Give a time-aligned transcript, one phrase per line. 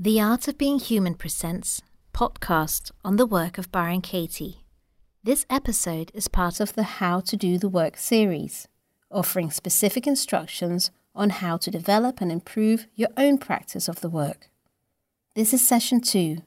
[0.00, 1.82] The Art of Being Human presents
[2.14, 4.62] podcast on the work of Byron Katie.
[5.24, 8.68] This episode is part of the How to Do the Work series,
[9.10, 14.50] offering specific instructions on how to develop and improve your own practice of the work.
[15.34, 16.42] This is session 2,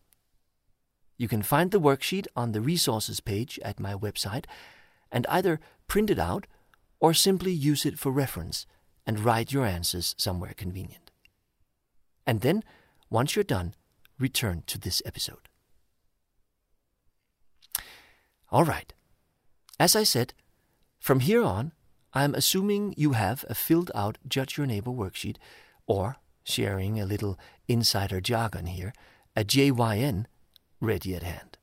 [1.17, 4.47] You can find the worksheet on the resources page at my website
[5.13, 6.47] and either print it out
[6.99, 8.67] or simply use it for reference
[9.07, 11.11] and write your answers somewhere convenient.
[12.27, 12.65] And then,
[13.11, 13.75] once you're done,
[14.19, 15.49] return to this episode.
[18.51, 18.93] All right.
[19.79, 20.33] As I said,
[20.99, 21.73] from here on,
[22.15, 25.37] I'm assuming you have a filled out Judge Your Neighbor worksheet,
[25.87, 28.93] or, sharing a little insider jargon here,
[29.35, 30.27] a JYN
[30.81, 31.59] ready at hand.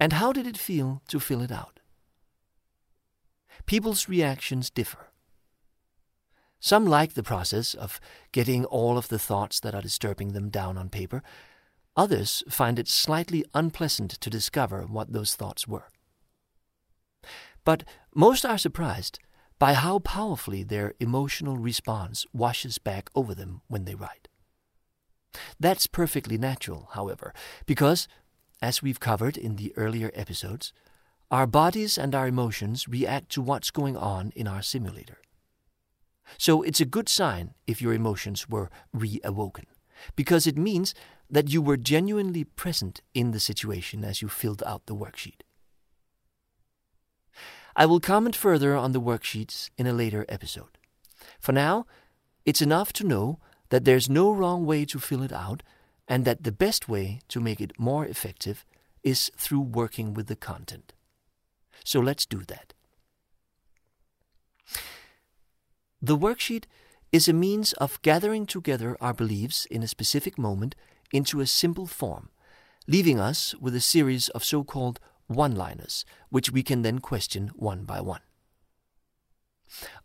[0.00, 1.78] And how did it feel to fill it out?
[3.66, 5.08] People's reactions differ.
[6.58, 8.00] Some like the process of
[8.32, 11.22] getting all of the thoughts that are disturbing them down on paper.
[11.96, 15.84] Others find it slightly unpleasant to discover what those thoughts were.
[17.68, 17.84] But
[18.14, 19.18] most are surprised
[19.58, 24.26] by how powerfully their emotional response washes back over them when they write.
[25.60, 27.34] That's perfectly natural, however,
[27.66, 28.08] because,
[28.62, 30.72] as we've covered in the earlier episodes,
[31.30, 35.18] our bodies and our emotions react to what's going on in our simulator.
[36.38, 39.66] So it's a good sign if your emotions were reawoken,
[40.16, 40.94] because it means
[41.28, 45.42] that you were genuinely present in the situation as you filled out the worksheet.
[47.78, 50.76] I will comment further on the worksheets in a later episode.
[51.38, 51.86] For now,
[52.44, 55.62] it's enough to know that there's no wrong way to fill it out
[56.08, 58.64] and that the best way to make it more effective
[59.04, 60.92] is through working with the content.
[61.84, 62.74] So let's do that.
[66.02, 66.64] The worksheet
[67.12, 70.74] is a means of gathering together our beliefs in a specific moment
[71.12, 72.30] into a simple form,
[72.88, 77.48] leaving us with a series of so called one liners, which we can then question
[77.54, 78.22] one by one.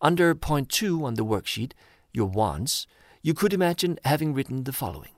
[0.01, 1.72] Under point two on the worksheet,
[2.11, 2.85] your wants,
[3.22, 5.13] you could imagine having written the following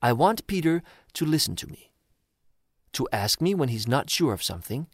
[0.00, 0.82] I want Peter
[1.14, 1.90] to listen to me,
[2.92, 4.86] to ask me when he's not sure of something,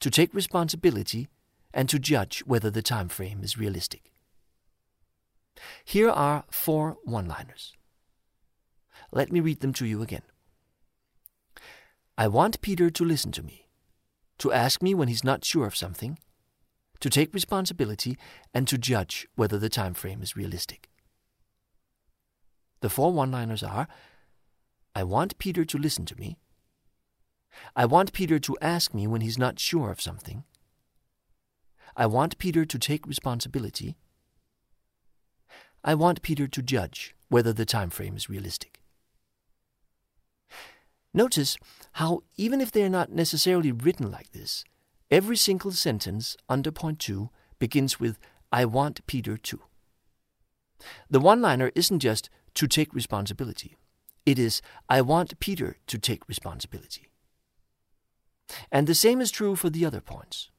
[0.00, 1.28] to take responsibility,
[1.72, 4.12] and to judge whether the time frame is realistic.
[5.84, 7.72] Here are four one liners.
[9.12, 10.22] Let me read them to you again.
[12.16, 13.66] I want Peter to listen to me,
[14.38, 16.16] to ask me when he's not sure of something,
[17.00, 18.16] to take responsibility,
[18.54, 20.88] and to judge whether the time frame is realistic.
[22.80, 23.88] The four one liners are
[24.94, 26.36] I want Peter to listen to me.
[27.74, 30.44] I want Peter to ask me when he's not sure of something.
[31.96, 33.96] I want Peter to take responsibility.
[35.82, 38.80] I want Peter to judge whether the time frame is realistic.
[41.14, 41.56] Notice
[41.92, 44.64] how, even if they are not necessarily written like this,
[45.12, 47.30] every single sentence under point two
[47.60, 48.18] begins with,
[48.50, 49.60] I want Peter to.
[51.08, 53.76] The one liner isn't just to take responsibility,
[54.26, 57.08] It is, I want Peter to take responsibility.
[58.70, 60.50] And the same is true for the other points.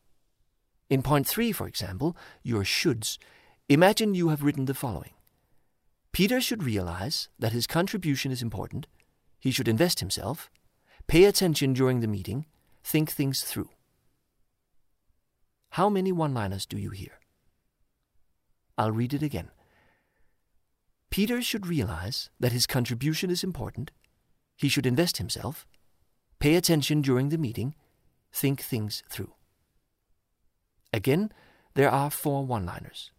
[0.90, 3.18] In point three, for example, your shoulds,
[3.68, 5.12] imagine you have written the following
[6.12, 8.88] Peter should realize that his contribution is important,
[9.46, 10.50] he should invest himself,
[11.06, 12.48] pay attention during the meeting,
[12.84, 13.70] think things through.
[15.70, 17.20] How many one liners do you hear?
[18.76, 19.52] I'll read it again.
[21.12, 23.92] Peter should realize that his contribution is important,
[24.58, 25.68] he should invest himself,
[26.40, 27.76] pay attention during the meeting,
[28.34, 29.36] think things through.
[30.92, 31.32] Again,
[31.76, 33.12] there are four one liners.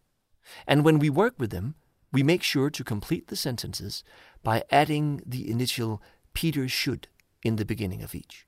[0.66, 1.76] And when we work with them,
[2.12, 4.02] we make sure to complete the sentences
[4.42, 6.02] by adding the initial
[6.36, 7.08] Peter should
[7.42, 8.44] in the beginning of each.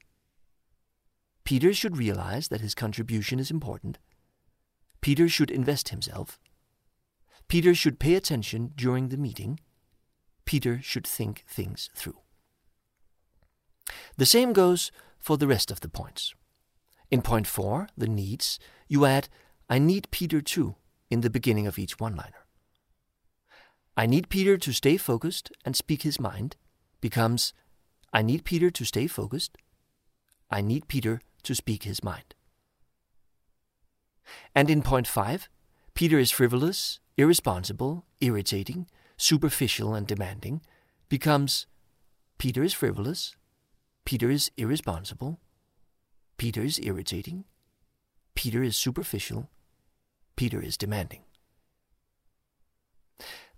[1.43, 3.96] Peter should realize that his contribution is important.
[5.00, 6.38] Peter should invest himself.
[7.49, 9.58] Peter should pay attention during the meeting.
[10.44, 12.19] Peter should think things through.
[14.19, 16.35] The same goes for the rest of the points.
[17.11, 19.31] In point four, the needs, you add,
[19.70, 20.75] I need Peter to,
[21.08, 22.44] in the beginning of each one liner.
[23.96, 26.56] I need Peter to stay focused and speak his mind
[27.00, 27.55] becomes,
[28.12, 29.56] I need Peter to stay focused.
[30.50, 32.34] I need Peter to speak his mind.
[34.55, 35.49] And in point five,
[35.94, 40.62] Peter is frivolous, irresponsible, irritating, superficial, and demanding
[41.08, 41.66] becomes
[42.38, 43.37] Peter is frivolous,
[44.05, 45.40] Peter is irresponsible,
[46.38, 47.44] Peter is irritating.
[48.34, 49.50] Peter is superficial.
[50.37, 51.22] Peter is demanding.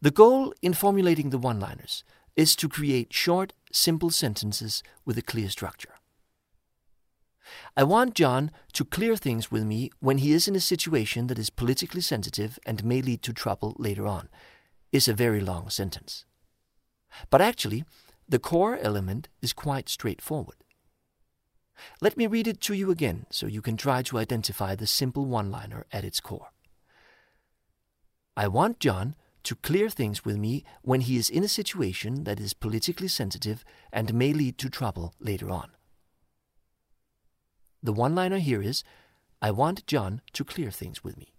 [0.01, 2.03] The goal in formulating the one liners
[2.41, 5.95] is to create short, simple sentences with a clear structure.
[7.77, 11.39] I want John to clear things with me when he is in a situation that
[11.39, 14.31] is politically sensitive and may lead to trouble later on,
[14.91, 16.25] is a very long sentence.
[17.29, 17.85] But actually,
[18.27, 20.65] the core element is quite straightforward.
[22.01, 25.27] Let me read it to you again so you can try to identify the simple
[25.27, 26.53] one liner at its core.
[28.35, 29.15] I want John
[29.45, 33.65] to clear things with me when he is in a situation that is politically sensitive
[33.93, 35.71] and may lead to trouble later on.
[37.83, 38.85] The one liner here is
[39.41, 41.33] I want John to clear things with me.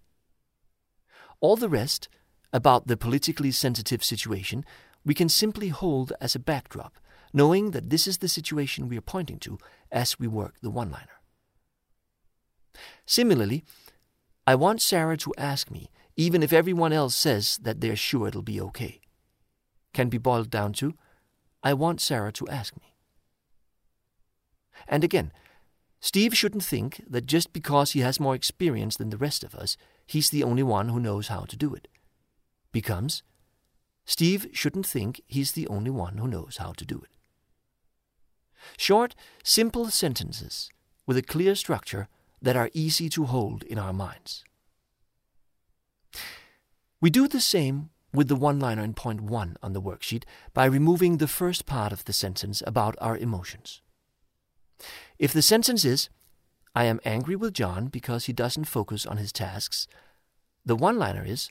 [1.40, 2.10] All the rest,
[2.54, 4.66] about the politically sensitive situation,
[5.06, 6.98] we can simply hold as a backdrop
[7.34, 9.58] knowing that this is the situation we are pointing to
[9.92, 11.22] as we work the one liner.
[13.06, 13.64] Similarly,
[14.46, 15.90] I want Sarah to ask me,
[16.22, 19.02] even if everyone else says that they're sure it'll be okay.
[19.92, 20.94] Can be boiled down to,
[21.64, 22.94] I want Sarah to ask me.
[24.88, 25.32] And again,
[26.00, 29.78] Steve shouldn't think that just because he has more experience than the rest of us,
[30.06, 31.88] he's the only one who knows how to do it.
[32.72, 33.24] Becomes,
[34.06, 37.10] Steve shouldn't think he's the only one who knows how to do it.
[38.78, 40.70] Short, simple sentences
[41.08, 42.08] with a clear structure
[42.44, 44.44] that are easy to hold in our minds.
[47.00, 50.24] We do the same with the one liner in point one on the worksheet
[50.54, 53.82] by removing the first part of the sentence about our emotions.
[55.18, 56.10] If the sentence is,
[56.76, 59.88] I am angry with John because he doesn't focus on his tasks,
[60.66, 61.50] the one liner is,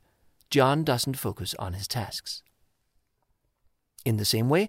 [0.51, 2.43] John doesn't focus on his tasks.
[4.05, 4.69] In the same way,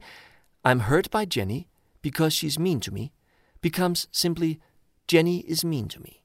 [0.63, 1.67] I'm hurt by Jenny
[2.01, 3.13] because she's mean to me
[3.61, 4.59] becomes simply
[5.07, 6.23] Jenny is mean to me.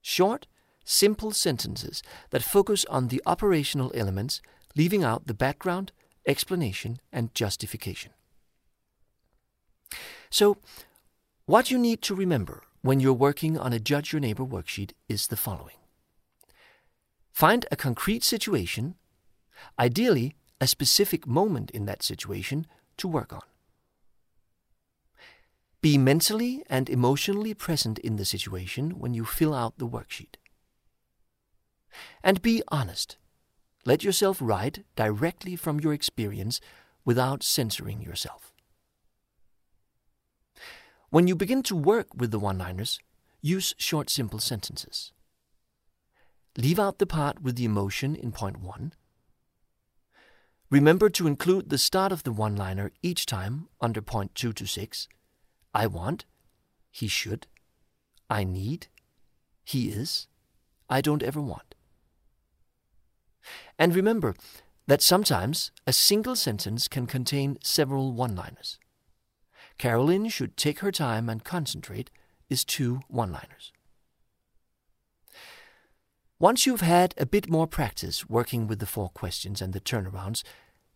[0.00, 0.46] Short,
[0.86, 4.40] simple sentences that focus on the operational elements,
[4.74, 5.92] leaving out the background,
[6.26, 8.12] explanation, and justification.
[10.30, 10.56] So,
[11.44, 15.26] what you need to remember when you're working on a Judge Your Neighbor worksheet is
[15.26, 15.76] the following
[17.32, 18.94] Find a concrete situation,
[19.78, 22.66] ideally, a specific moment in that situation
[22.96, 23.42] to work on.
[25.82, 30.36] Be mentally and emotionally present in the situation when you fill out the worksheet.
[32.22, 33.16] And be honest.
[33.84, 36.60] Let yourself write directly from your experience
[37.04, 38.52] without censoring yourself.
[41.10, 42.98] When you begin to work with the one liners,
[43.40, 45.12] use short, simple sentences.
[46.58, 48.92] Leave out the part with the emotion in point one.
[50.68, 54.66] Remember to include the start of the one liner each time under point two to
[54.66, 55.06] six
[55.72, 56.24] I want,
[56.90, 57.46] he should,
[58.28, 58.88] I need,
[59.64, 60.26] he is,
[60.88, 61.75] I don't ever want.
[63.78, 64.34] And remember
[64.86, 68.78] that sometimes a single sentence can contain several one liners.
[69.78, 72.10] Carolyn should take her time and concentrate
[72.48, 73.72] is two one liners.
[76.38, 80.42] Once you've had a bit more practice working with the four questions and the turnarounds,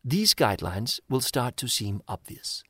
[0.04, 2.62] these guidelines will start to seem obvious.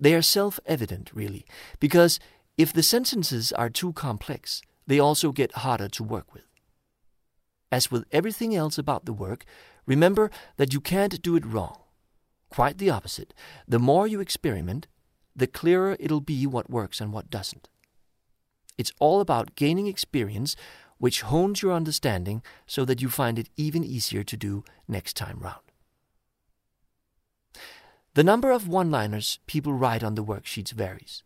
[0.00, 1.44] They are self evident, really,
[1.80, 2.18] because
[2.56, 6.44] if the sentences are too complex, they also get harder to work with.
[7.70, 9.44] As with everything else about the work,
[9.86, 11.78] remember that you can't do it wrong.
[12.50, 13.34] Quite the opposite.
[13.66, 14.86] The more you experiment,
[15.34, 17.68] the clearer it'll be what works and what doesn't.
[18.78, 20.56] It's all about gaining experience,
[20.98, 25.38] which hones your understanding so that you find it even easier to do next time
[25.40, 25.60] round.
[28.14, 31.24] The number of one liners people write on the worksheets varies.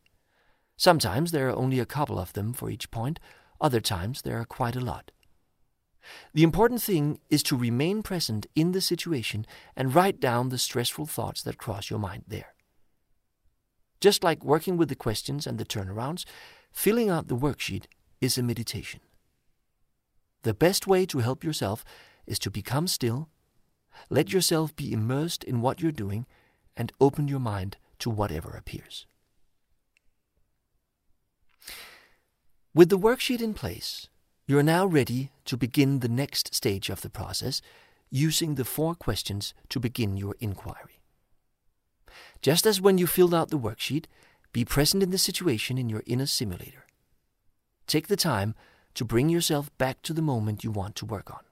[0.79, 3.21] Sometimes there are only a couple of them for each point,
[3.61, 5.11] other times there are quite a lot.
[6.33, 11.07] The important thing is to remain present in the situation and write down the stressful
[11.07, 12.55] thoughts that cross your mind there.
[14.01, 16.25] Just like working with the questions and the turnarounds,
[16.71, 17.85] filling out the worksheet
[18.21, 19.01] is a meditation.
[20.43, 21.85] The best way to help yourself
[22.27, 23.29] is to become still,
[24.09, 26.27] let yourself be immersed in what you're doing,
[26.77, 29.07] and open your mind to whatever appears.
[32.73, 34.09] With the worksheet in place,
[34.49, 37.61] you are now ready to begin the next stage of the process
[38.11, 41.03] using the four questions to begin your inquiry.
[42.41, 44.07] Just as when you filled out the worksheet,
[44.55, 46.87] be present in the situation in your inner simulator.
[47.87, 48.55] Take the time
[48.95, 51.45] to bring yourself back to the moment you want to work on.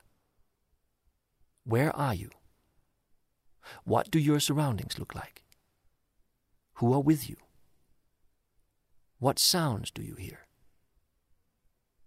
[1.64, 2.30] Where are you?
[3.84, 5.42] What do your surroundings look like?
[6.76, 7.36] Who are with you?
[9.18, 10.45] What sounds do you hear?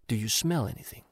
[0.10, 1.04] Do you smell anything?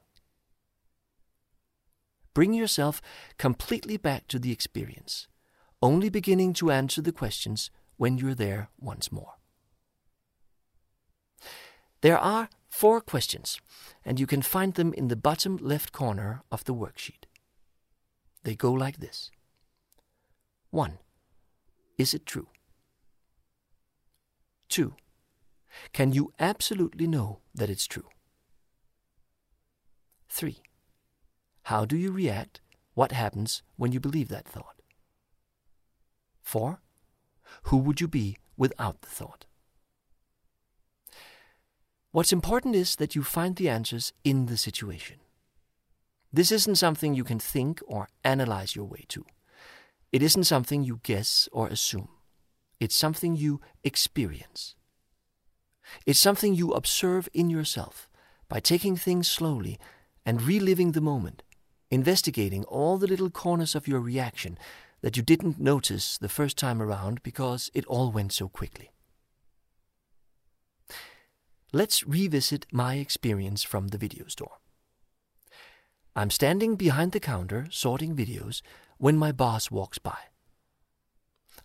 [2.33, 2.99] Bring yourself
[3.37, 5.27] completely back to the experience,
[5.83, 9.35] only beginning to answer the questions when you're there once more.
[12.01, 13.61] There are four questions,
[14.03, 17.25] and you can find them in the bottom left corner of the worksheet.
[18.41, 19.29] They go like this
[20.71, 20.97] 1.
[21.99, 22.47] Is it true?
[24.69, 24.95] 2.
[25.93, 28.09] Can you absolutely know that it's true?
[30.29, 30.61] 3.
[31.63, 32.61] How do you react?
[32.93, 34.81] What happens when you believe that thought?
[36.41, 36.81] 4.
[37.63, 39.45] Who would you be without the thought?
[42.11, 45.17] What's important is that you find the answers in the situation.
[46.33, 49.25] This isn't something you can think or analyze your way to.
[50.11, 52.09] It isn't something you guess or assume.
[52.79, 54.75] It's something you experience.
[56.05, 58.09] It's something you observe in yourself
[58.49, 59.77] by taking things slowly
[60.27, 61.41] and reliving the moment,
[61.89, 64.57] investigating all the little corners of your reaction
[65.01, 68.91] that you didn't notice the first time around because it all went so quickly.
[71.71, 74.57] Let's revisit my experience from the video store.
[76.13, 78.61] I'm standing behind the counter sorting videos
[78.97, 80.17] when my boss walks by.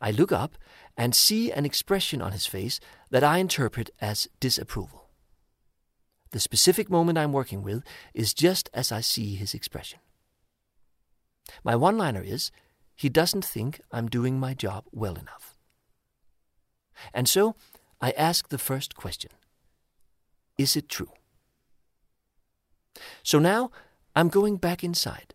[0.01, 0.57] I look up
[0.97, 2.79] and see an expression on his face
[3.11, 5.02] that I interpret as disapproval.
[6.33, 7.85] The specific moment I'm working with
[8.15, 10.01] is just as I see his expression.
[11.63, 12.51] My one liner is
[12.95, 15.57] he doesn't think I'm doing my job well enough.
[17.13, 17.55] And so
[18.01, 19.31] I ask the first question
[20.57, 21.13] Is it true?
[23.23, 23.71] So now
[24.17, 25.35] I'm going back inside.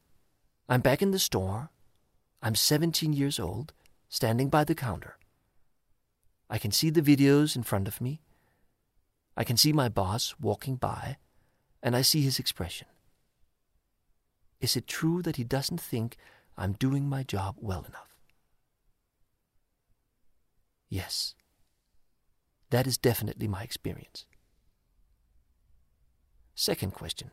[0.70, 1.70] I'm back in the store.
[2.42, 3.74] I'm 17 years old,
[4.10, 5.18] standing by the counter.
[6.50, 8.22] I can see the videos in front of me.
[9.38, 11.17] I can see my boss walking by,
[11.84, 12.88] and I see his expression.
[14.60, 16.17] Is it true that he doesn't think
[16.58, 18.17] I'm doing my job well enough?
[20.89, 21.36] Yes.
[22.72, 24.25] That is definitely my experience.
[26.56, 27.29] Second question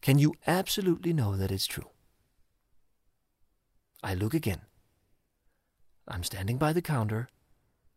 [0.00, 1.90] Can you absolutely know that it's true?
[4.04, 4.60] I look again.
[6.06, 7.28] I'm standing by the counter.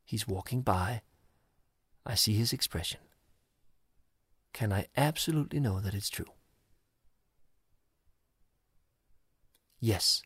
[0.04, 1.02] He's walking by.
[2.08, 3.02] I see his expression.
[4.54, 6.34] Can I absolutely know that it's true?
[9.80, 10.24] Yes.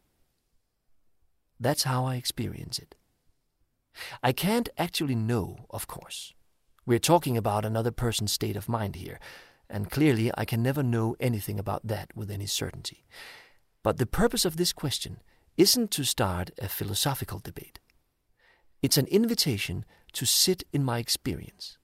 [1.60, 2.96] That's how I experience it.
[4.24, 6.34] I can't actually know, of course.
[6.86, 9.20] We're talking about another person's state of mind here,
[9.70, 13.06] and clearly I can never know anything about that with any certainty.
[13.84, 15.20] But the purpose of this question
[15.58, 17.80] isn't to start a philosophical debate.
[18.82, 21.78] It's an invitation to sit in my experience.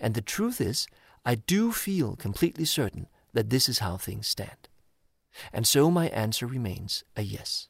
[0.00, 0.86] And the truth is,
[1.24, 4.68] I do feel completely certain that this is how things stand.
[5.52, 7.68] And so my answer remains a yes.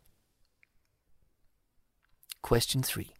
[2.42, 3.10] Question 3.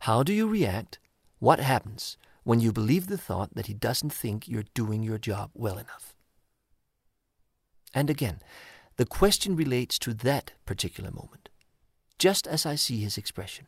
[0.00, 0.98] How do you react?
[1.38, 5.50] What happens when you believe the thought that he doesn't think you're doing your job
[5.54, 6.14] well enough?
[7.94, 8.40] And again,
[8.96, 11.48] the question relates to that particular moment.
[12.22, 13.66] just as I see his expression?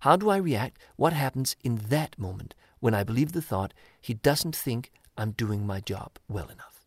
[0.00, 0.78] How do I react?
[0.96, 5.66] What happens in that moment when I believe the thought he doesn't think I'm doing
[5.66, 6.86] my job well enough?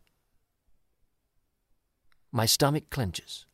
[2.32, 3.46] My stomach clenches.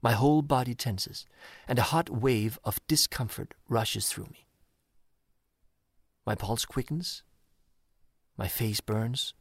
[0.00, 1.24] My whole body tenses,
[1.66, 4.46] and a hot wave of discomfort rushes through me.
[6.26, 7.22] My pulse quickens.
[8.36, 9.34] My face burns.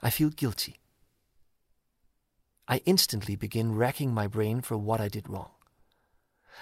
[0.00, 0.76] I feel guilty.
[2.66, 5.50] I instantly begin racking my brain for what I did wrong.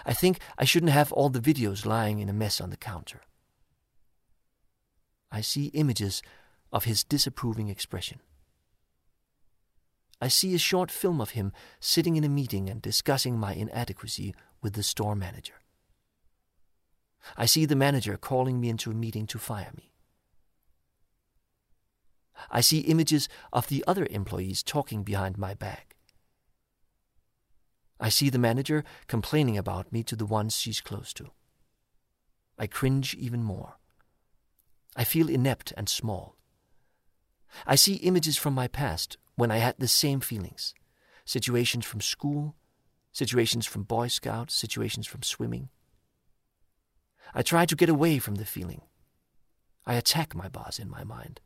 [0.04, 3.22] I think I shouldn't have all the videos lying in a mess on the counter.
[5.30, 6.22] I see images
[6.72, 8.20] of his disapproving expression.
[10.20, 14.34] I see a short film of him sitting in a meeting and discussing my inadequacy
[14.62, 15.54] with the store manager.
[17.36, 19.92] I see the manager calling me into a meeting to fire me.
[22.50, 25.95] I see images of the other employees talking behind my back.
[27.98, 31.30] I see the manager complaining about me to the ones she's close to.
[32.58, 33.76] I cringe even more.
[34.94, 36.36] I feel inept and small.
[37.66, 40.74] I see images from my past when I had the same feelings
[41.24, 42.54] situations from school,
[43.12, 45.70] situations from Boy Scouts, situations from swimming.
[47.34, 48.82] I try to get away from the feeling.
[49.84, 51.40] I attack my boss in my mind.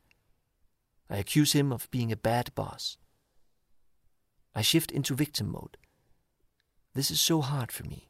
[1.09, 2.97] I accuse him of being a bad boss.
[4.53, 5.77] I shift into victim mode.
[6.93, 8.09] This is so hard for me.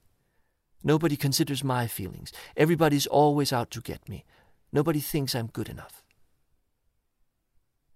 [0.83, 2.31] Nobody considers my feelings.
[2.57, 4.25] Everybody's always out to get me.
[4.71, 6.03] Nobody thinks I'm good enough.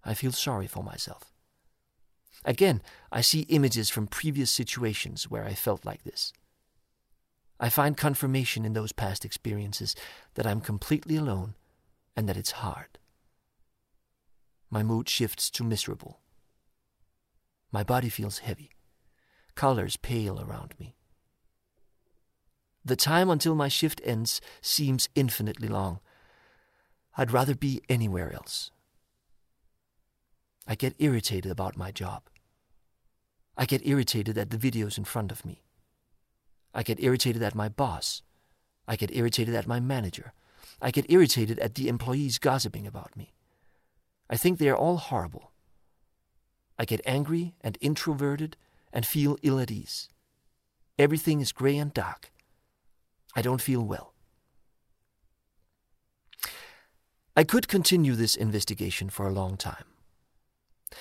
[0.04, 1.32] I feel sorry for myself.
[2.44, 6.32] Again, I see images from previous situations where I felt like this.
[7.58, 9.96] I find confirmation in those past experiences
[10.34, 11.54] that I'm completely alone
[12.16, 12.98] and that it's hard.
[14.70, 16.20] My mood shifts to miserable.
[17.72, 18.70] My body feels heavy,
[19.56, 20.94] colors pale around me.
[22.84, 25.98] The time until my shift ends seems infinitely long.
[27.18, 28.70] I'd rather be anywhere else.
[30.68, 32.22] I get irritated about my job.
[33.56, 35.62] I get irritated at the videos in front of me.
[36.74, 38.22] I get irritated at my boss.
[38.86, 40.32] I get irritated at my manager.
[40.80, 43.32] I get irritated at the employees gossiping about me.
[44.28, 45.52] I think they are all horrible.
[46.78, 48.56] I get angry and introverted
[48.96, 50.08] and feel ill at ease.
[50.98, 52.32] Everything is gray and dark.
[53.36, 54.14] I don't feel well.
[57.36, 59.84] I could continue this investigation for a long time.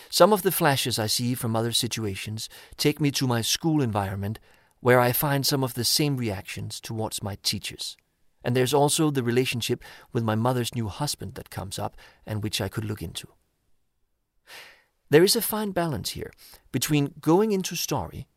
[0.10, 4.39] Some of the flashes I see from other situations take me to my school environment
[4.81, 7.95] where I find some of the same reactions towards my teachers.
[8.43, 9.81] And there's also the relationship
[10.12, 13.29] with my mother's new husband that comes up and which I could look into.
[15.10, 16.32] There is a fine balance here
[16.72, 18.28] between going into story,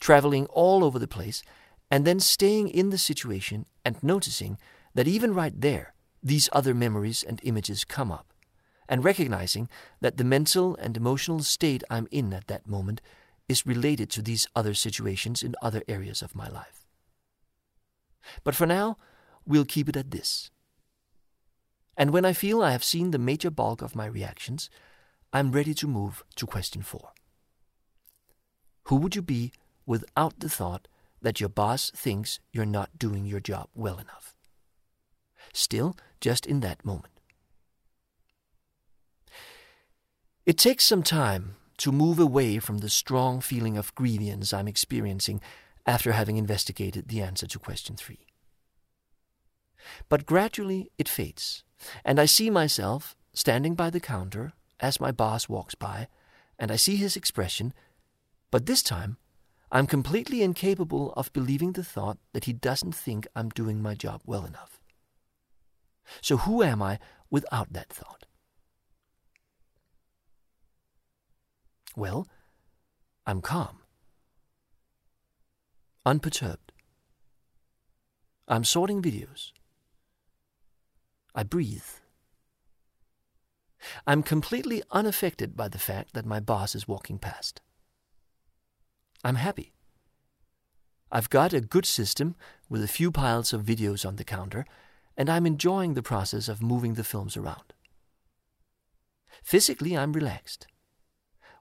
[0.00, 1.42] traveling all over the place,
[1.90, 4.58] and then staying in the situation and noticing
[4.94, 8.32] that even right there, these other memories and images come up
[8.88, 9.68] and recognizing
[10.00, 13.00] that the mental and emotional state I'm in at that moment
[13.48, 16.84] is related to these other situations in other areas of my life.
[18.42, 18.96] But for now,
[19.44, 20.50] we'll keep it at this.
[21.96, 24.68] And when I feel I have seen the major bulk of my reactions,
[25.36, 27.10] I'm ready to move to question four.
[28.84, 29.52] Who would you be
[29.84, 30.88] without the thought
[31.20, 34.34] that your boss thinks you're not doing your job well enough?
[35.52, 37.20] Still, just in that moment.
[40.46, 45.42] It takes some time to move away from the strong feeling of grievance I'm experiencing
[45.84, 48.24] after having investigated the answer to question three.
[50.08, 51.62] But gradually it fades,
[52.06, 56.08] and I see myself standing by the counter as my boss walks by,
[56.58, 57.72] and I see his expression,
[58.50, 59.16] but this time
[59.72, 64.22] I'm completely incapable of believing the thought that he doesn't think I'm doing my job
[64.24, 64.80] well enough.
[66.22, 66.98] So who am I
[67.30, 68.26] without that thought?
[71.96, 72.28] Well,
[73.26, 73.78] I'm calm,
[76.04, 76.72] unperturbed.
[78.46, 79.50] I'm sorting videos.
[81.34, 81.82] I breathe.
[84.06, 87.60] I'm completely unaffected by the fact that my boss is walking past.
[89.24, 89.72] I'm happy.
[91.10, 92.34] I've got a good system
[92.68, 94.66] with a few piles of videos on the counter,
[95.16, 97.72] and I'm enjoying the process of moving the films around.
[99.42, 100.66] Physically, I'm relaxed.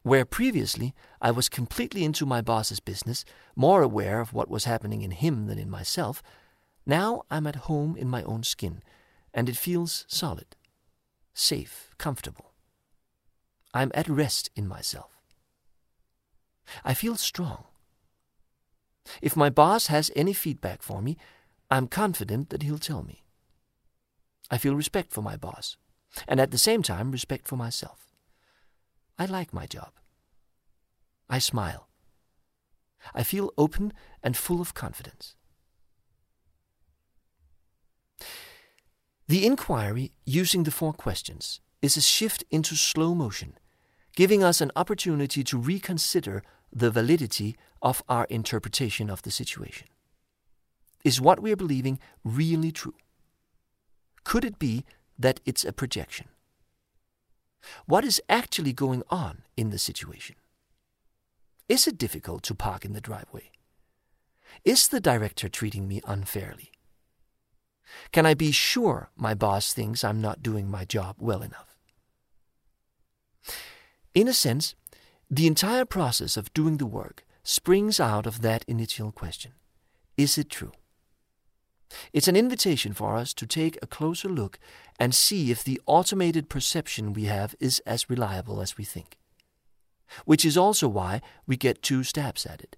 [0.01, 3.25] Where previously I was completely into my boss's business,
[3.55, 6.21] more aware of what was happening in him than in myself,
[6.85, 8.83] now I'm at home in my own skin,
[9.33, 10.55] and it feels solid,
[11.35, 12.53] safe, comfortable.
[13.73, 15.11] I'm at rest in myself.
[16.83, 17.65] I feel strong.
[19.21, 21.17] If my boss has any feedback for me,
[21.69, 23.23] I'm confident that he'll tell me.
[24.49, 25.77] I feel respect for my boss,
[26.27, 28.13] and at the same time, respect for myself.
[29.19, 29.91] I like my job.
[31.29, 31.89] I smile.
[33.13, 33.93] I feel open
[34.23, 35.35] and full of confidence.
[39.27, 43.57] The inquiry, using the four questions, is a shift into slow motion,
[44.15, 49.87] giving us an opportunity to reconsider the validity of our interpretation of the situation.
[51.03, 52.95] Is what we are believing really true?
[54.23, 54.85] Could it be
[55.17, 56.27] that it's a projection?
[57.87, 60.35] What is actually going on in the situation?
[61.67, 63.49] Is it difficult to park in the driveway?
[64.63, 66.74] Is the director treating me unfairly?
[68.11, 71.77] Can I be sure my boss thinks I'm not doing my job well enough?
[74.13, 74.75] In a sense,
[75.29, 79.53] the entire process of doing the work springs out of that initial question
[80.17, 80.71] Is it true?
[82.13, 84.59] It's an invitation for us to take a closer look
[84.99, 89.17] and see if the automated perception we have is as reliable as we think.
[90.25, 92.75] Which is also why we get two stabs at it.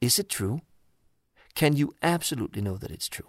[0.00, 0.60] Is it true?
[1.54, 3.26] Can you absolutely know that it's true?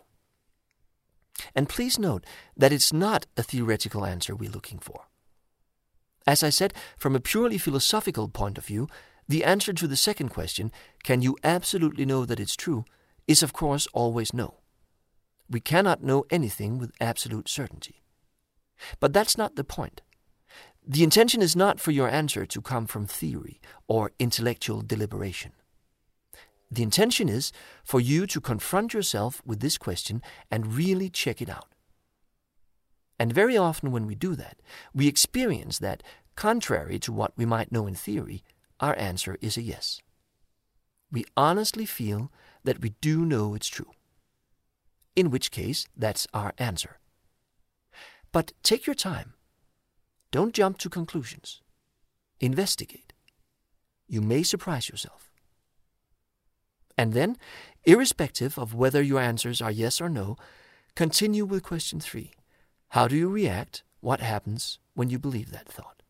[1.56, 5.08] And please note that it's not a theoretical answer we're looking for.
[6.26, 8.88] As I said, from a purely philosophical point of view,
[9.28, 10.72] the answer to the second question,
[11.04, 12.86] can you absolutely know that it's true,
[13.28, 14.56] is of course always no.
[15.50, 18.04] We cannot know anything with absolute certainty.
[19.00, 20.02] But that's not the point.
[20.86, 25.52] The intention is not for your answer to come from theory or intellectual deliberation.
[26.70, 27.52] The intention is
[27.84, 31.74] for you to confront yourself with this question and really check it out.
[33.20, 34.58] And very often, when we do that,
[34.94, 36.04] we experience that,
[36.36, 38.44] contrary to what we might know in theory,
[38.80, 40.02] our answer is a yes.
[41.12, 42.32] We honestly feel
[42.64, 43.92] that we do know it's true.
[45.16, 47.00] In which case, that's our answer.
[48.32, 49.34] But take your time.
[50.32, 51.62] Don't jump to conclusions.
[52.40, 53.14] Investigate.
[54.08, 55.27] You may surprise yourself.
[56.98, 57.38] And then,
[57.84, 60.36] irrespective of whether your answers are yes or no,
[60.96, 62.32] continue with question three.
[62.90, 63.84] How do you react?
[64.00, 66.02] What happens when you believe that thought?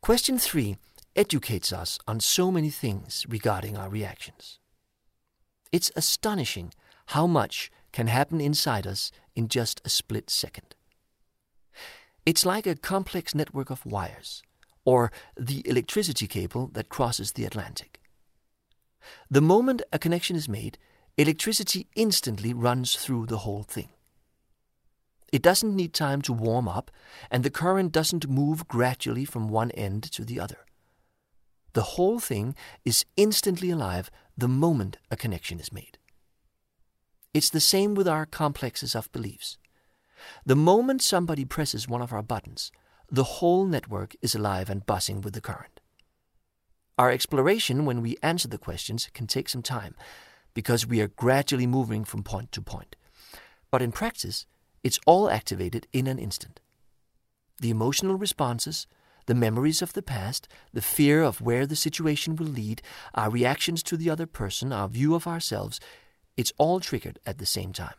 [0.00, 0.78] Question three
[1.14, 4.58] educates us on so many things regarding our reactions.
[5.72, 6.72] It's astonishing
[7.06, 10.74] how much can happen inside us in just a split second.
[12.24, 14.42] It's like a complex network of wires
[14.84, 18.00] or the electricity cable that crosses the Atlantic.
[19.30, 20.78] The moment a connection is made,
[21.16, 23.90] electricity instantly runs through the whole thing.
[25.32, 26.90] It doesn't need time to warm up,
[27.30, 30.66] and the current doesn't move gradually from one end to the other.
[31.72, 35.98] The whole thing is instantly alive the moment a connection is made.
[37.32, 39.56] It's the same with our complexes of beliefs.
[40.44, 42.72] The moment somebody presses one of our buttons,
[43.10, 45.80] the whole network is alive and buzzing with the current.
[46.96, 49.94] Our exploration when we answer the questions can take some time
[50.54, 52.96] because we are gradually moving from point to point.
[53.70, 54.46] But in practice,
[54.82, 56.60] it's all activated in an instant.
[57.60, 58.86] The emotional responses,
[59.26, 62.82] the memories of the past, the fear of where the situation will lead,
[63.14, 65.80] our reactions to the other person, our view of ourselves,
[66.36, 67.94] it's all triggered at the same time.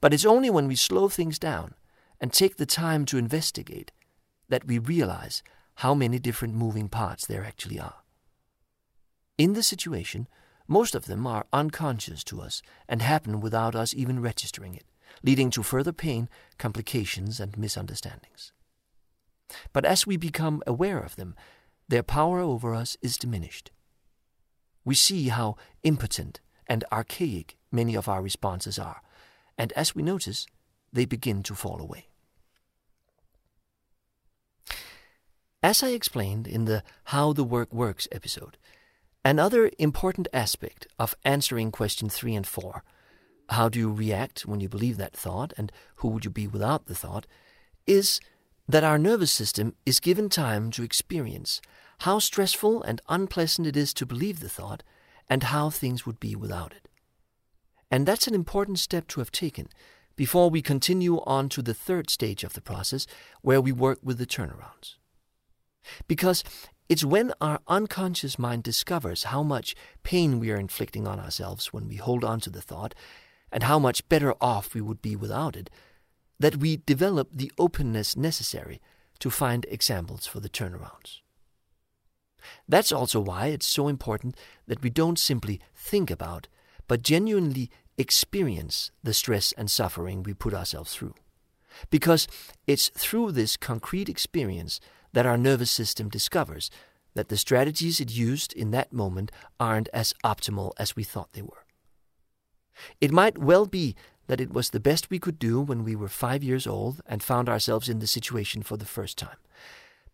[0.00, 1.74] But it's only when we slow things down
[2.20, 3.92] and take the time to investigate
[4.48, 5.42] that we realize
[5.76, 8.02] how many different moving parts there actually are.
[9.36, 10.26] In the situation,
[10.66, 14.84] most of them are unconscious to us and happen without us even registering it,
[15.22, 16.28] leading to further pain,
[16.58, 18.52] complications, and misunderstandings.
[19.72, 21.34] But as we become aware of them,
[21.88, 23.70] their power over us is diminished.
[24.84, 29.00] We see how impotent and archaic many of our responses are,
[29.56, 30.46] and as we notice,
[30.92, 32.08] they begin to fall away.
[35.62, 38.56] As I explained in the How the Work Works episode,
[39.24, 42.82] another important aspect of answering question 3 and 4
[43.50, 46.86] how do you react when you believe that thought, and who would you be without
[46.86, 47.26] the thought
[47.86, 48.20] is
[48.68, 51.62] that our nervous system is given time to experience
[52.00, 54.82] how stressful and unpleasant it is to believe the thought
[55.28, 56.88] and how things would be without it.
[57.90, 59.68] And that's an important step to have taken
[60.18, 63.06] before we continue on to the third stage of the process
[63.40, 64.96] where we work with the turnarounds.
[66.08, 66.42] Because
[66.88, 71.86] it's when our unconscious mind discovers how much pain we are inflicting on ourselves when
[71.86, 72.96] we hold on to the thought
[73.52, 75.70] and how much better off we would be without it
[76.40, 78.80] that we develop the openness necessary
[79.20, 81.20] to find examples for the turnarounds.
[82.68, 86.48] That's also why it's so important that we don't simply think about,
[86.88, 91.14] but genuinely experience the stress and suffering we put ourselves through.
[91.90, 92.26] Because
[92.66, 94.80] it's through this concrete experience
[95.12, 96.70] that our nervous system discovers
[97.14, 101.42] that the strategies it used in that moment aren't as optimal as we thought they
[101.42, 101.64] were.
[103.00, 103.96] It might well be
[104.28, 107.22] that it was the best we could do when we were five years old and
[107.22, 109.38] found ourselves in the situation for the first time.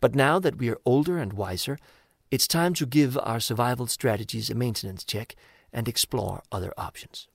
[0.01, 1.79] But now that we are older and wiser,
[2.31, 5.35] it's time to give our survival strategies a maintenance check
[5.73, 7.29] and explore other options.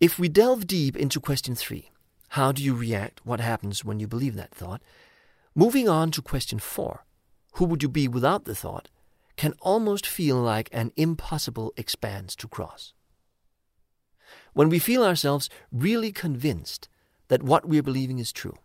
[0.00, 1.90] If we delve deep into question three,
[2.30, 3.24] how do you react?
[3.24, 4.82] What happens when you believe that thought?
[5.54, 7.06] Moving on to question four,
[7.54, 8.88] who would you be without the thought?
[9.36, 12.94] can almost feel like an impossible expanse to cross.
[14.54, 16.88] When we feel ourselves really convinced
[17.28, 18.56] that what we're believing is true,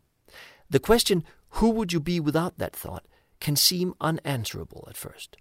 [0.69, 3.05] the question, who would you be without that thought,
[3.41, 5.35] can seem unanswerable at first.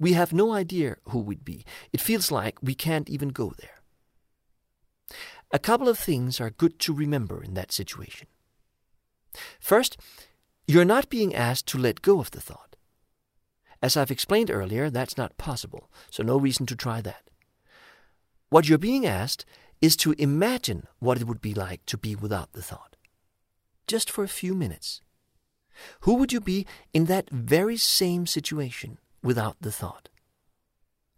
[0.00, 1.64] We have no idea who we'd be.
[1.92, 3.81] It feels like we can't even go there.
[5.52, 8.26] A couple of things are good to remember in that situation.
[9.60, 9.98] First,
[10.66, 12.76] you're not being asked to let go of the thought.
[13.82, 17.28] As I've explained earlier, that's not possible, so no reason to try that.
[18.48, 19.44] What you're being asked
[19.80, 22.96] is to imagine what it would be like to be without the thought.
[23.86, 25.02] Just for a few minutes.
[26.02, 30.08] Who would you be in that very same situation without the thought?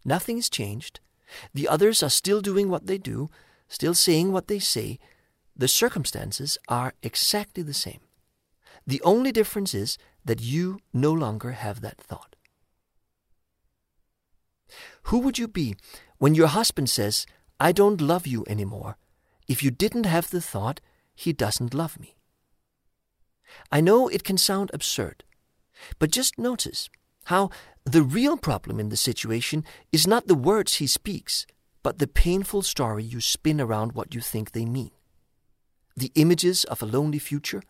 [0.03, 0.99] Nothing has changed.
[1.53, 3.29] The others are still doing what they do,
[3.67, 4.99] still saying what they say.
[5.55, 8.01] The circumstances are exactly the same.
[8.85, 12.35] The only difference is that you no longer have that thought.
[15.03, 15.75] Who would you be
[16.17, 17.25] when your husband says,
[17.59, 18.97] I don't love you anymore,
[19.47, 20.81] if you didn't have the thought,
[21.15, 22.17] he doesn't love me?
[23.71, 25.23] I know it can sound absurd,
[25.99, 26.89] but just notice
[27.25, 27.49] how
[27.85, 31.45] the real problem in the situation is not the words he speaks,
[31.85, 34.89] but the painful story you spin around what you think they mean.
[35.95, 37.61] The images of a lonely future,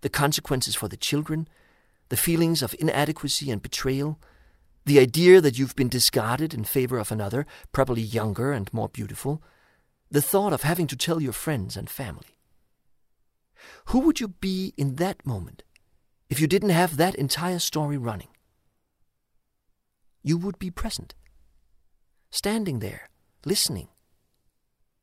[0.00, 1.46] the consequences for the children,
[2.08, 4.18] the feelings of inadequacy and betrayal,
[4.86, 9.42] the idea that you've been discarded in favor of another, probably younger and more beautiful,
[10.10, 12.38] the thought of having to tell your friends and family.
[13.88, 15.62] Who would you be in that moment
[16.30, 18.28] if you didn't have that entire story running?
[20.22, 21.14] You would be present,
[22.30, 23.10] standing there,
[23.44, 23.88] listening,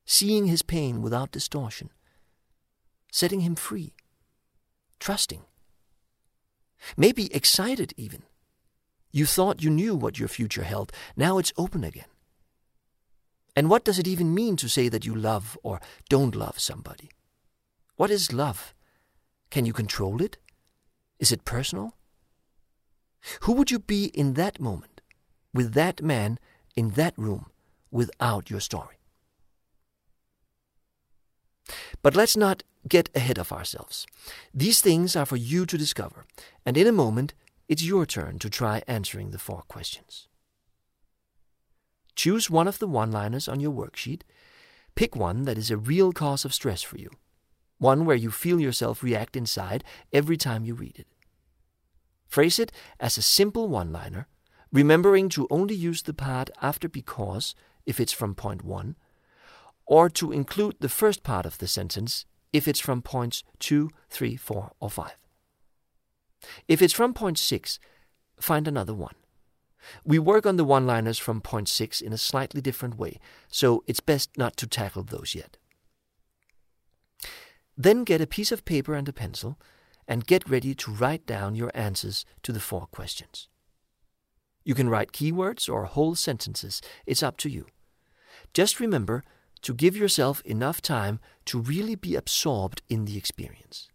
[0.05, 1.89] seeing his pain without distortion,
[3.11, 3.93] setting him free,
[4.99, 5.41] trusting,
[6.97, 8.23] maybe excited even
[9.11, 10.91] you thought you knew what your future held.
[11.15, 12.05] Now it's open again.
[13.55, 17.09] And what does it even mean to say that you love or don't love somebody?
[17.95, 18.73] What is love?
[19.49, 20.37] Can you control it?
[21.19, 21.95] Is it personal?
[23.41, 25.01] Who would you be in that moment,
[25.53, 26.39] with that man
[26.75, 27.47] in that room,
[27.91, 28.99] without your story?
[32.01, 34.07] But let's not get ahead of ourselves.
[34.53, 36.25] These things are for you to discover,
[36.65, 37.33] and in a moment
[37.67, 40.27] it's your turn to try answering the four questions.
[42.15, 44.21] Choose one of the one liners on your worksheet.
[44.95, 47.09] Pick one that is a real cause of stress for you,
[47.77, 51.07] one where you feel yourself react inside every time you read it.
[52.27, 54.27] Phrase it as a simple one liner,
[54.71, 57.55] remembering to only use the part after because
[57.89, 58.95] if it's from point one,
[59.85, 64.35] or to include the first part of the sentence if it's from points two, three,
[64.35, 65.17] four, or five.
[66.67, 67.79] If it's from point 6,
[68.39, 69.15] find another one.
[70.03, 73.83] We work on the one liners from point 6 in a slightly different way, so
[73.87, 75.57] it's best not to tackle those yet.
[77.77, 79.57] Then get a piece of paper and a pencil
[80.07, 83.47] and get ready to write down your answers to the four questions.
[84.65, 87.67] You can write keywords or whole sentences, it's up to you.
[88.53, 89.23] Just remember
[89.61, 93.89] to give yourself enough time to really be absorbed in the experience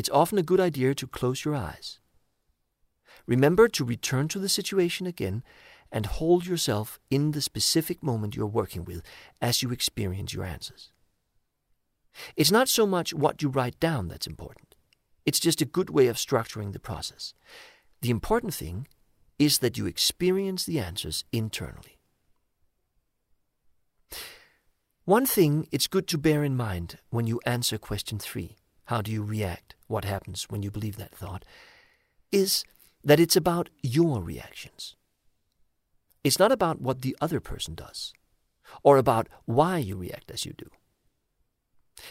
[0.00, 1.98] it's often a good idea to close your eyes.
[3.26, 5.42] Remember to return to the situation again
[5.92, 9.02] and hold yourself in the specific moment you're working with
[9.42, 10.90] as you experience your answers.
[12.34, 14.74] It's not so much what you write down that's important.
[15.26, 17.34] It's just a good way of structuring the process.
[18.00, 18.88] The important thing
[19.38, 21.99] is that you experience the answers internally.
[25.10, 29.10] One thing it's good to bear in mind when you answer question three how do
[29.10, 29.74] you react?
[29.88, 31.44] What happens when you believe that thought?
[32.30, 32.62] Is
[33.02, 34.94] that it's about your reactions.
[36.22, 38.12] It's not about what the other person does,
[38.84, 40.70] or about why you react as you do.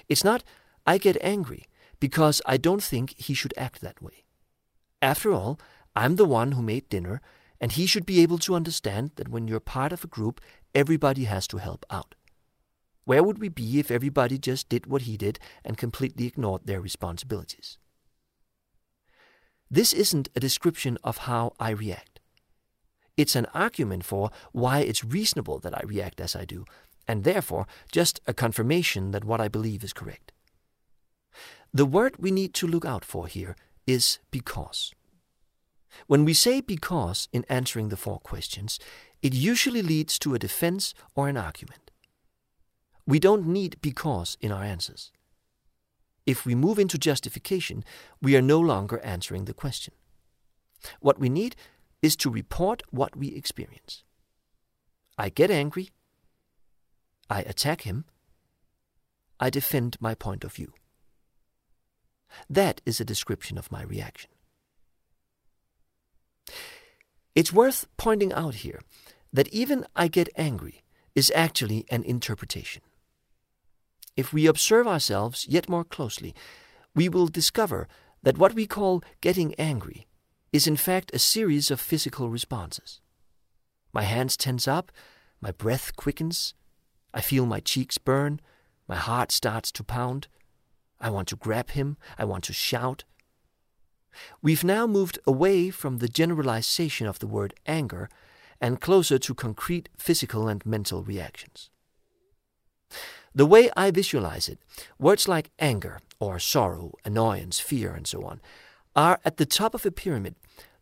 [0.10, 0.44] It's not,
[0.86, 1.68] I get angry
[2.02, 4.26] because I don't think he should act that way.
[5.02, 5.58] After all,
[5.96, 7.22] I'm the one who made dinner,
[7.62, 10.42] and he should be able to understand that when you're part of a group,
[10.76, 12.16] everybody has to help out.
[13.10, 16.80] Where would we be if everybody just did what he did and completely ignored their
[16.80, 17.80] responsibilities?
[19.68, 22.20] This isn't a description of how I react.
[23.18, 26.66] It's an argument for why it's reasonable that I react as I do,
[27.08, 30.32] and therefore just a confirmation that what I believe is correct.
[31.74, 33.56] The word we need to look out for here
[33.88, 34.94] is because.
[36.06, 38.78] When we say because in answering the four questions,
[39.24, 41.89] it usually leads to a defense or an argument.
[43.10, 45.12] We don't need because in our answers.
[46.28, 47.84] If we move into justification,
[48.22, 49.96] we are no longer answering the question.
[51.00, 51.56] What we need
[52.04, 54.04] is to report what we experience.
[55.18, 55.90] I get angry.
[57.32, 58.06] I attack him.
[59.40, 60.72] I defend my point of view.
[62.48, 64.30] That is a description of my reaction.
[67.34, 68.82] It's worth pointing out here
[69.34, 70.84] that even I get angry
[71.16, 72.84] is actually an interpretation.
[74.20, 76.36] If we observe ourselves yet more closely,
[76.94, 77.88] we will discover
[78.22, 80.08] that what we call getting angry
[80.52, 83.00] is in fact a series of physical responses.
[83.94, 84.92] My hands tense up,
[85.40, 86.54] my breath quickens,
[87.14, 88.42] I feel my cheeks burn,
[88.90, 90.28] my heart starts to pound.
[91.00, 93.06] I want to grab him, I want to shout.
[94.42, 98.10] We've now moved away from the generalization of the word anger
[98.60, 101.70] and closer to concrete physical and mental reactions.
[103.34, 104.60] The way I visualize it,
[104.98, 108.42] words like anger or sorrow, annoyance, fear, and so on,
[108.96, 110.36] are at the top of a pyramid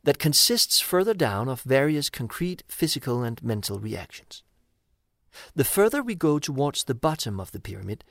[0.03, 4.43] that consists further down of various concrete physical and mental reactions.
[5.55, 8.03] The further we go towards the bottom of the pyramid,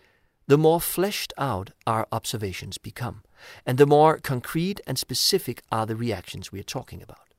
[0.46, 3.22] the more fleshed out our observations become,
[3.64, 7.34] and the more concrete and specific are the reactions we are talking about.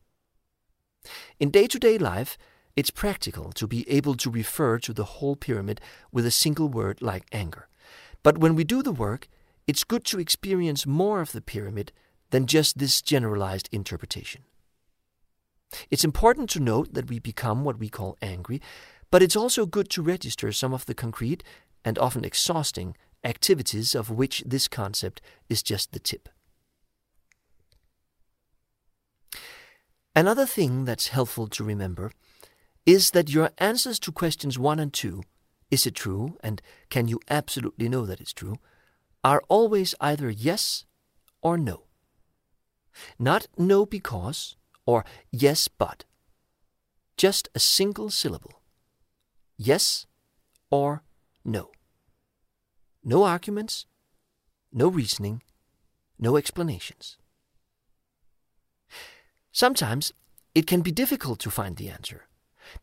[1.40, 2.38] In day to day life,
[2.78, 7.02] it's practical to be able to refer to the whole pyramid with a single word
[7.02, 7.68] like anger.
[8.22, 9.28] But when we do the work,
[9.66, 11.92] it's good to experience more of the pyramid
[12.30, 14.44] than just this generalized interpretation.
[15.90, 18.62] It's important to note that we become what we call angry,
[19.10, 21.44] but it's also good to register some of the concrete
[21.84, 26.30] and often exhausting activities of which this concept is just the tip.
[30.16, 32.12] Another thing that's helpful to remember
[32.88, 35.21] is that your answers to questions 1 and 2
[35.69, 38.56] is it true and can you absolutely know that it's true
[39.23, 40.86] are always either yes
[41.41, 41.84] or no.
[43.19, 46.06] Not no because or yes but.
[47.17, 48.62] Just a single syllable.
[49.58, 50.06] Yes
[50.71, 51.04] or
[51.43, 51.71] no.
[53.04, 53.86] No arguments,
[54.71, 55.43] no reasoning,
[56.17, 57.17] no explanations.
[59.52, 60.13] Sometimes
[60.56, 62.28] it can be difficult to find the answer,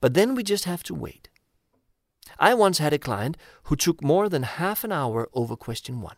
[0.00, 1.28] but then we just have to wait.
[2.38, 6.16] I once had a client who took more than half an hour over question one.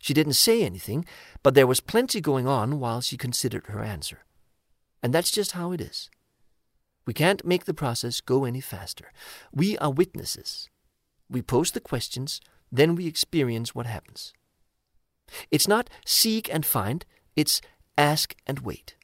[0.00, 1.04] She didn't say anything,
[1.42, 4.24] but there was plenty going on while she considered her answer.
[5.02, 6.10] And that's just how it is.
[7.06, 9.12] We can't make the process go any faster.
[9.52, 10.68] We are witnesses.
[11.30, 14.32] We pose the questions, then we experience what happens.
[15.50, 17.04] It's not seek and find,
[17.36, 17.60] it's
[17.96, 18.96] ask and wait.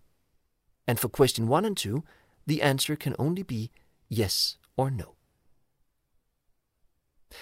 [0.87, 2.05] And for question one and two,
[2.49, 3.71] the answer can only be
[4.09, 5.15] yes or no.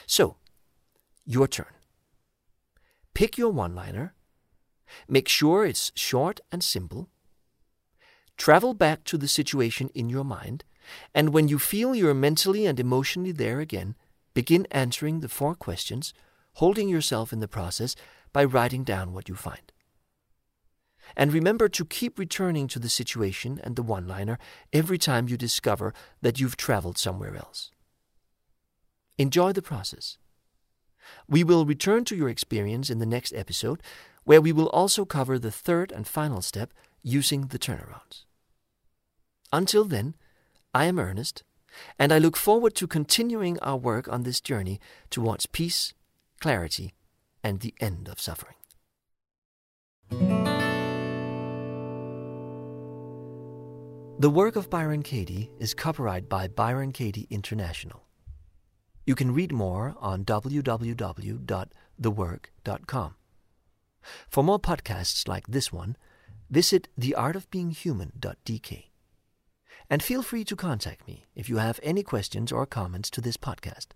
[0.07, 0.37] So,
[1.25, 1.75] your turn.
[3.15, 4.15] Pick your one liner.
[5.09, 7.09] Make sure it's short and simple.
[8.37, 10.65] Travel back to the situation in your mind,
[11.15, 13.95] and when you feel you're mentally and emotionally there again,
[14.37, 16.13] Begin answering the four questions,
[16.57, 17.97] holding yourself in the process
[18.35, 19.73] by writing down what you find.
[21.17, 24.39] And remember to keep returning to the situation and the one liner
[24.73, 27.71] every time you discover that you've traveled somewhere else.
[29.17, 30.19] Enjoy the process.
[31.29, 33.83] We will return to your experience in the next episode,
[34.25, 38.25] where we will also cover the third and final step using the turnarounds.
[39.53, 40.15] Until then,
[40.75, 41.45] I am Ernest
[41.99, 45.95] and I look forward to continuing our work on this journey towards peace,
[46.41, 46.95] clarity,
[47.43, 48.55] and the end of suffering.
[54.19, 58.07] The work of Byron Katie is copyrighted by Byron Katie International.
[59.05, 63.15] You can read more on www.thework.com.
[64.31, 65.99] For more podcasts like this one,
[66.49, 68.85] visit theartofbeinghuman.dk.
[69.91, 73.37] And feel free to contact me if you have any questions or comments to this
[73.37, 73.89] podcast.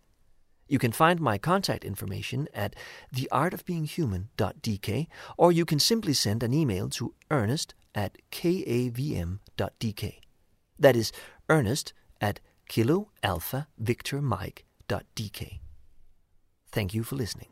[0.69, 2.77] You can find my contact information at
[3.15, 5.07] theartofbeinghuman.dk,
[5.39, 10.15] or you can simply send an email to ernest at kavm.dk.
[10.79, 11.13] That is
[11.49, 15.61] Ernest at Kilo Alpha Victor Mike.dk.
[16.71, 17.49] Thank you for listening.